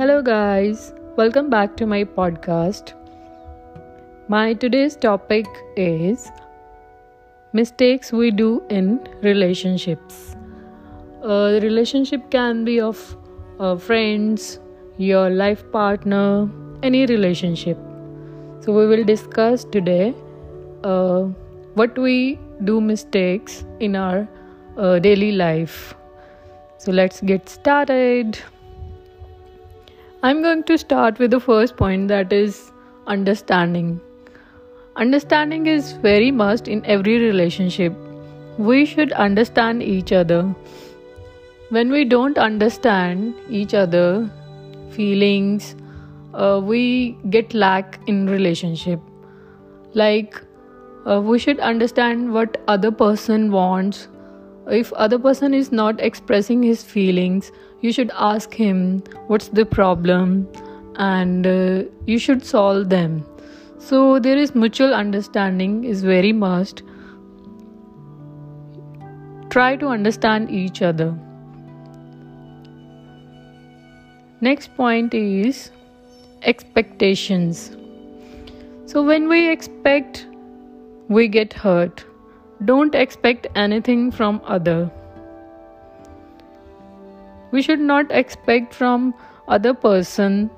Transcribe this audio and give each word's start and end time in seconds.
Hello, 0.00 0.22
guys. 0.22 0.94
Welcome 1.14 1.50
back 1.50 1.76
to 1.76 1.84
my 1.84 2.04
podcast. 2.04 2.94
My 4.28 4.54
today's 4.54 4.96
topic 4.96 5.46
is 5.76 6.30
mistakes 7.52 8.10
we 8.10 8.30
do 8.30 8.62
in 8.70 9.06
relationships. 9.22 10.36
A 11.22 11.60
relationship 11.62 12.30
can 12.30 12.64
be 12.64 12.80
of 12.80 13.14
uh, 13.58 13.76
friends, 13.76 14.58
your 14.96 15.28
life 15.28 15.70
partner, 15.70 16.48
any 16.82 17.04
relationship. 17.04 17.76
So, 18.60 18.72
we 18.72 18.86
will 18.86 19.04
discuss 19.04 19.64
today 19.64 20.14
uh, 20.82 21.24
what 21.74 21.98
we 21.98 22.38
do 22.64 22.80
mistakes 22.80 23.66
in 23.80 23.96
our 23.96 24.26
uh, 24.78 24.98
daily 24.98 25.32
life. 25.32 25.94
So, 26.78 26.90
let's 26.90 27.20
get 27.20 27.50
started. 27.50 28.38
I'm 30.22 30.42
going 30.42 30.64
to 30.64 30.76
start 30.76 31.18
with 31.18 31.30
the 31.30 31.40
first 31.40 31.78
point 31.78 32.08
that 32.08 32.30
is 32.30 32.72
understanding. 33.06 33.98
Understanding 34.96 35.64
is 35.66 35.92
very 35.92 36.30
must 36.30 36.68
in 36.68 36.84
every 36.84 37.16
relationship. 37.18 37.94
We 38.58 38.84
should 38.84 39.12
understand 39.12 39.82
each 39.82 40.12
other. 40.12 40.42
When 41.70 41.90
we 41.90 42.04
don't 42.04 42.36
understand 42.36 43.34
each 43.48 43.72
other 43.72 44.30
feelings, 44.90 45.74
uh, 46.34 46.60
we 46.62 47.16
get 47.30 47.54
lack 47.54 47.98
in 48.06 48.26
relationship. 48.26 49.00
Like 49.94 50.38
uh, 51.06 51.22
we 51.22 51.38
should 51.38 51.60
understand 51.60 52.34
what 52.34 52.62
other 52.68 52.90
person 52.90 53.50
wants. 53.50 54.08
If 54.70 54.92
other 54.92 55.18
person 55.18 55.52
is 55.52 55.72
not 55.72 56.00
expressing 56.00 56.62
his 56.62 56.84
feelings, 56.84 57.50
you 57.80 57.92
should 57.92 58.12
ask 58.14 58.54
him 58.54 59.02
what's 59.26 59.48
the 59.48 59.66
problem? 59.66 60.46
And 60.94 61.44
uh, 61.44 61.82
you 62.06 62.18
should 62.18 62.44
solve 62.44 62.88
them. 62.88 63.24
So 63.78 64.20
there 64.20 64.36
is 64.36 64.54
mutual 64.54 64.94
understanding 64.94 65.82
is 65.82 66.04
very 66.04 66.32
must. 66.32 66.84
Try 69.48 69.74
to 69.74 69.88
understand 69.88 70.50
each 70.50 70.82
other. 70.82 71.18
Next 74.40 74.76
point 74.76 75.14
is 75.14 75.72
expectations. 76.42 77.76
So 78.86 79.02
when 79.02 79.28
we 79.28 79.50
expect 79.50 80.26
we 81.08 81.26
get 81.26 81.52
hurt 81.52 82.04
don't 82.64 82.94
expect 82.94 83.46
anything 83.54 84.10
from 84.10 84.40
other. 84.44 84.90
We 87.52 87.62
should 87.62 87.80
not 87.80 88.10
expect 88.10 88.74
from 88.74 89.14
other 89.48 89.74
person 89.74 90.50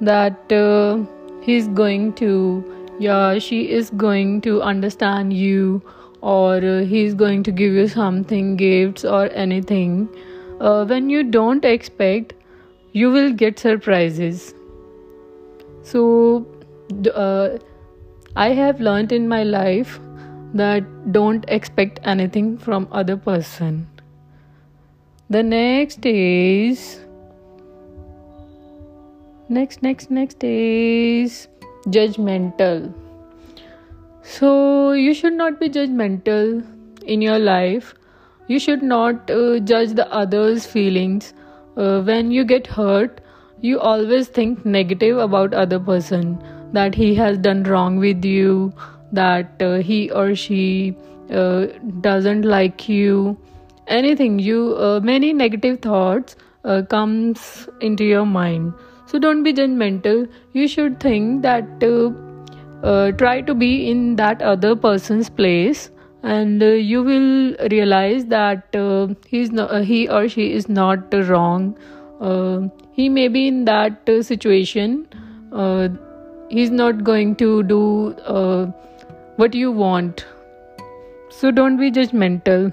that 0.00 0.52
uh, 0.52 0.98
he's 1.42 1.68
going 1.68 2.14
to 2.14 2.70
yeah 2.98 3.38
she 3.38 3.70
is 3.70 3.90
going 3.90 4.40
to 4.40 4.62
understand 4.62 5.32
you 5.32 5.82
or 6.20 6.56
uh, 6.56 6.84
he's 6.84 7.14
going 7.14 7.42
to 7.42 7.52
give 7.52 7.72
you 7.72 7.86
something 7.88 8.56
gifts 8.56 9.04
or 9.04 9.30
anything. 9.32 10.08
Uh, 10.60 10.84
when 10.84 11.10
you 11.10 11.22
don't 11.22 11.64
expect 11.64 12.34
you 12.92 13.10
will 13.10 13.32
get 13.32 13.58
surprises. 13.58 14.54
So 15.82 16.46
uh, 17.14 17.58
i 18.36 18.48
have 18.48 18.80
learned 18.80 19.12
in 19.12 19.28
my 19.28 19.42
life 19.44 19.98
that 20.54 21.12
don't 21.12 21.44
expect 21.48 22.00
anything 22.04 22.56
from 22.56 22.88
other 22.92 23.16
person. 23.16 23.86
The 25.30 25.42
next 25.42 26.06
is 26.06 27.00
next 29.48 29.82
next 29.82 30.10
next 30.10 30.44
is 30.44 31.48
judgmental. 31.88 32.92
So 34.22 34.92
you 34.92 35.12
should 35.12 35.34
not 35.34 35.60
be 35.60 35.68
judgmental 35.68 36.64
in 37.04 37.20
your 37.20 37.38
life. 37.38 37.94
You 38.46 38.58
should 38.58 38.82
not 38.82 39.30
uh, 39.30 39.58
judge 39.58 39.92
the 39.92 40.10
others 40.12 40.66
feelings. 40.66 41.34
Uh, 41.76 42.00
when 42.02 42.30
you 42.30 42.44
get 42.44 42.66
hurt 42.66 43.20
you 43.66 43.80
always 43.80 44.28
think 44.28 44.64
negative 44.66 45.18
about 45.18 45.54
other 45.54 45.78
person 45.80 46.32
that 46.72 46.94
he 46.94 47.14
has 47.14 47.38
done 47.38 47.62
wrong 47.62 47.96
with 47.98 48.22
you 48.22 48.72
that 49.14 49.62
uh, 49.62 49.74
he 49.78 50.10
or 50.10 50.34
she 50.34 50.94
uh, 51.30 51.66
doesn't 52.00 52.42
like 52.42 52.88
you. 52.88 53.36
Anything 53.86 54.38
you 54.38 54.76
uh, 54.76 55.00
many 55.00 55.32
negative 55.32 55.80
thoughts 55.80 56.36
uh, 56.64 56.82
comes 56.82 57.68
into 57.80 58.04
your 58.04 58.26
mind. 58.26 58.72
So 59.06 59.18
don't 59.18 59.42
be 59.42 59.52
judgmental. 59.52 60.28
You 60.52 60.68
should 60.68 61.00
think 61.00 61.42
that 61.42 61.82
uh, 61.82 62.12
uh 62.86 63.12
try 63.12 63.40
to 63.40 63.54
be 63.54 63.90
in 63.90 64.16
that 64.16 64.42
other 64.42 64.74
person's 64.76 65.30
place 65.30 65.90
and 66.22 66.62
you 66.62 67.02
will 67.02 67.54
realize 67.70 68.24
that 68.26 68.76
he's 69.26 69.50
not, 69.52 69.84
he 69.84 70.08
or 70.08 70.26
she 70.26 70.52
is 70.52 70.68
not 70.68 71.12
wrong. 71.12 71.76
He 72.92 73.08
may 73.10 73.28
be 73.28 73.46
in 73.46 73.66
that 73.66 74.08
situation. 74.22 75.06
He's 76.48 76.70
not 76.70 77.04
going 77.04 77.36
to 77.36 77.62
do 77.64 78.14
what 79.36 79.54
you 79.54 79.70
want? 79.72 80.26
So 81.30 81.50
don't 81.50 81.76
be 81.76 81.90
judgmental. 81.90 82.72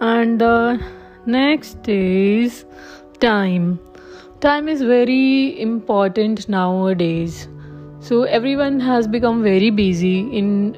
And 0.00 0.40
the 0.40 0.80
next 1.24 1.88
is 1.88 2.64
time. 3.20 3.78
Time 4.40 4.68
is 4.68 4.82
very 4.82 5.60
important 5.60 6.48
nowadays. 6.48 7.48
So 8.00 8.24
everyone 8.24 8.80
has 8.80 9.06
become 9.06 9.42
very 9.42 9.70
busy 9.70 10.20
in 10.36 10.76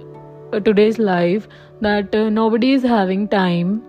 uh, 0.52 0.60
today's 0.60 0.98
life 0.98 1.48
that 1.80 2.14
uh, 2.14 2.28
nobody 2.28 2.72
is 2.72 2.82
having 2.82 3.26
time. 3.28 3.82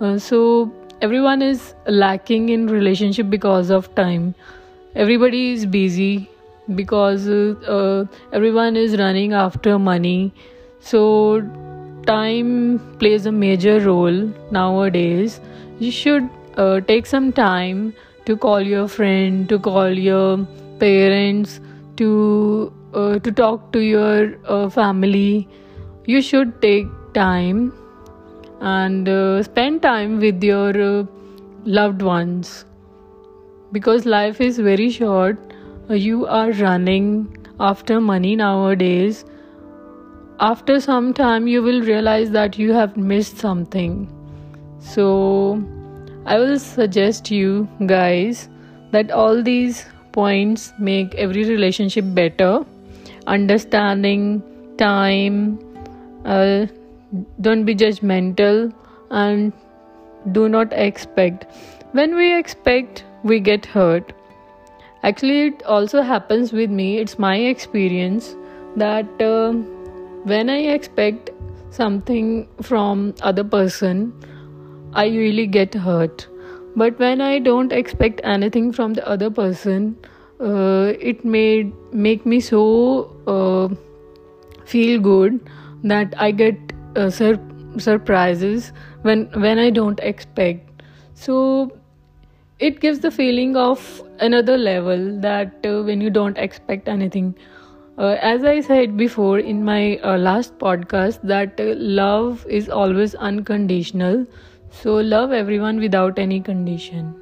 Uh, 0.00 0.18
so 0.18 0.70
everyone 1.00 1.42
is 1.42 1.74
lacking 1.86 2.48
in 2.48 2.66
relationship 2.66 3.30
because 3.30 3.70
of 3.70 3.94
time. 3.94 4.34
Everybody 4.94 5.52
is 5.52 5.64
busy 5.64 6.28
because 6.74 7.28
uh, 7.28 7.54
uh, 7.66 8.04
everyone 8.32 8.76
is 8.76 8.96
running 8.98 9.32
after 9.32 9.78
money. 9.78 10.32
So 10.80 11.42
time 12.06 12.78
plays 12.98 13.26
a 13.26 13.32
major 13.32 13.80
role 13.80 14.32
nowadays. 14.50 15.40
You 15.78 15.90
should 15.90 16.28
uh, 16.56 16.80
take 16.80 17.06
some 17.06 17.32
time 17.32 17.94
to 18.24 18.36
call 18.36 18.60
your 18.60 18.88
friend 18.88 19.48
to 19.48 19.58
call 19.58 19.90
your 19.90 20.38
parents 20.78 21.60
to 21.96 22.72
uh, 22.94 23.18
to 23.18 23.30
talk 23.32 23.72
to 23.72 23.80
your 23.80 24.36
uh, 24.46 24.68
family. 24.68 25.48
You 26.06 26.22
should 26.22 26.60
take 26.62 26.86
time 27.14 27.72
and 28.60 29.08
uh, 29.08 29.42
spend 29.42 29.82
time 29.82 30.18
with 30.20 30.42
your 30.42 31.06
loved 31.64 32.02
ones. 32.02 32.64
Because 33.72 34.06
life 34.06 34.40
is 34.40 34.58
very 34.58 34.90
short 34.90 35.45
you 35.94 36.26
are 36.26 36.50
running 36.52 37.36
after 37.60 38.00
money 38.00 38.34
nowadays. 38.36 39.24
After 40.40 40.80
some 40.80 41.14
time 41.14 41.46
you 41.46 41.62
will 41.62 41.80
realize 41.80 42.30
that 42.30 42.58
you 42.58 42.72
have 42.72 42.96
missed 42.96 43.38
something. 43.38 44.08
So 44.80 45.62
i 46.26 46.38
will 46.38 46.58
suggest 46.58 47.30
you 47.30 47.68
guys 47.86 48.48
that 48.90 49.12
all 49.12 49.42
these 49.42 49.84
points 50.12 50.72
make 50.78 51.14
every 51.14 51.44
relationship 51.44 52.04
better. 52.14 52.64
Understanding 53.26 54.42
time 54.78 55.58
uh, 56.24 56.66
don't 57.40 57.64
be 57.64 57.74
judgmental 57.74 58.72
and 59.10 59.52
do 60.32 60.48
not 60.48 60.72
expect. 60.72 61.46
When 61.92 62.16
we 62.16 62.36
expect 62.36 63.04
we 63.22 63.40
get 63.40 63.64
hurt 63.64 64.12
actually 65.10 65.38
it 65.46 65.62
also 65.64 66.02
happens 66.02 66.52
with 66.52 66.70
me. 66.70 66.98
It's 66.98 67.18
my 67.18 67.36
experience 67.36 68.34
that 68.76 69.22
uh, 69.22 69.52
when 70.32 70.50
i 70.50 70.58
expect 70.76 71.30
something 71.70 72.30
from 72.68 73.02
other 73.30 73.44
person 73.44 74.12
i 74.92 75.06
really 75.06 75.46
get 75.46 75.74
hurt. 75.74 76.26
But 76.80 76.98
when 76.98 77.20
i 77.20 77.38
don't 77.38 77.72
expect 77.72 78.20
anything 78.36 78.72
from 78.78 78.94
the 78.94 79.08
other 79.16 79.30
person 79.30 79.96
uh, 80.40 80.92
it 81.12 81.24
made 81.24 81.72
make 81.92 82.26
me 82.26 82.40
so 82.40 82.62
uh, 83.26 83.68
feel 84.74 85.00
good 85.00 85.40
that 85.84 86.14
i 86.18 86.30
get 86.30 86.72
uh, 86.96 87.08
sur- 87.10 87.40
surprises 87.78 88.72
when 89.02 89.26
when 89.46 89.58
i 89.58 89.70
don't 89.70 90.00
expect. 90.00 90.82
So 91.14 91.38
it 92.58 92.80
gives 92.80 93.00
the 93.00 93.10
feeling 93.10 93.56
of 93.56 94.02
another 94.20 94.56
level 94.56 95.20
that 95.20 95.66
uh, 95.66 95.82
when 95.82 96.00
you 96.00 96.10
don't 96.10 96.38
expect 96.38 96.88
anything 96.88 97.34
uh, 97.98 98.16
as 98.20 98.44
I 98.44 98.60
said 98.60 98.96
before 98.96 99.38
in 99.38 99.64
my 99.64 99.96
uh, 99.98 100.18
last 100.18 100.58
podcast, 100.58 101.20
that 101.22 101.58
uh, 101.58 101.74
love 101.76 102.44
is 102.46 102.68
always 102.68 103.14
unconditional. 103.14 104.26
So, 104.70 104.96
love 104.96 105.32
everyone 105.32 105.80
without 105.80 106.18
any 106.18 106.40
condition. 106.40 107.14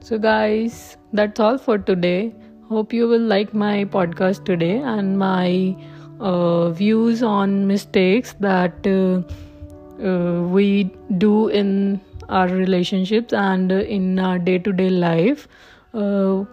So, 0.00 0.18
guys, 0.18 0.96
that's 1.12 1.38
all 1.38 1.58
for 1.58 1.76
today. 1.76 2.34
Hope 2.68 2.92
you 2.94 3.08
will 3.08 3.20
like 3.20 3.52
my 3.52 3.84
podcast 3.84 4.44
today 4.46 4.78
and 4.78 5.18
my 5.18 5.76
uh, 6.20 6.70
views 6.70 7.22
on 7.22 7.66
mistakes 7.66 8.34
that 8.40 8.86
uh, 8.86 10.42
we 10.48 10.84
do 11.18 11.48
in 11.48 12.00
our 12.28 12.48
relationships 12.48 13.32
and 13.32 13.72
in 13.72 14.18
our 14.18 14.38
day 14.38 14.58
to 14.58 14.72
day 14.72 14.90
life. 14.90 15.48
Uh, 15.94 16.44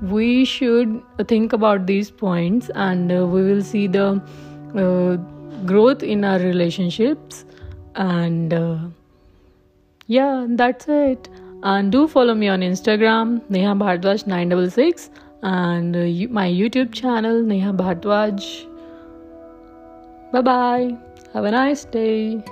we 0.00 0.44
should 0.44 1.00
think 1.28 1.52
about 1.52 1.86
these 1.86 2.10
points 2.10 2.70
and 2.74 3.12
uh, 3.12 3.26
we 3.26 3.42
will 3.42 3.62
see 3.62 3.86
the 3.86 4.20
uh, 4.76 5.16
growth 5.64 6.02
in 6.02 6.24
our 6.24 6.38
relationships 6.40 7.44
and 7.94 8.52
yeah 10.06 10.46
that's 10.48 10.88
it. 10.88 11.28
And 11.62 11.92
do 11.92 12.08
follow 12.08 12.34
me 12.34 12.48
on 12.48 12.60
instagram 12.60 13.40
neha 13.48 13.74
bhardwaj 13.74 14.26
966 14.26 15.10
and 15.42 15.96
uh, 15.96 16.32
my 16.40 16.48
youtube 16.50 16.92
channel 16.92 17.42
neha 17.42 17.72
bhardwaj. 17.72 18.66
Bye 20.32 20.40
bye 20.40 20.96
have 21.34 21.44
a 21.44 21.50
nice 21.50 21.84
day 21.84 22.42